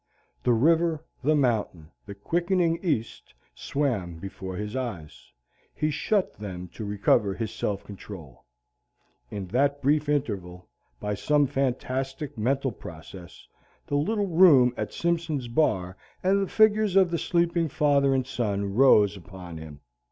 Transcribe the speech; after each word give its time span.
The 0.41 0.53
river, 0.53 1.05
the 1.23 1.35
mountain, 1.35 1.91
the 2.07 2.15
quickening 2.15 2.79
east, 2.83 3.35
swam 3.53 4.15
before 4.17 4.55
his 4.55 4.75
eyes. 4.75 5.31
He 5.75 5.91
shut 5.91 6.39
them 6.39 6.69
to 6.69 6.83
recover 6.83 7.35
his 7.35 7.51
self 7.51 7.83
control. 7.83 8.43
In 9.29 9.45
that 9.49 9.79
brief 9.79 10.09
interval, 10.09 10.67
by 10.99 11.13
some 11.13 11.45
fantastic 11.45 12.35
mental 12.35 12.71
process, 12.71 13.47
the 13.85 13.95
little 13.95 14.25
room 14.25 14.73
at 14.75 14.91
Simpson's 14.91 15.47
Bar 15.47 15.95
and 16.23 16.41
the 16.41 16.47
figures 16.47 16.95
of 16.95 17.11
the 17.11 17.19
sleeping 17.19 17.67
father 17.69 18.15
and 18.15 18.25
son 18.25 18.73
rose 18.73 19.15
upon 19.15 19.57
him. 19.59 19.81